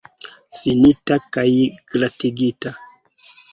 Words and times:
Finita 0.59 1.17
kaj 1.37 1.45
glatigita. 1.93 2.75